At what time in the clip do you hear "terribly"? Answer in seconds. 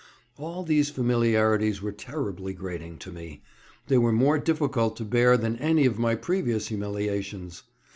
1.91-2.53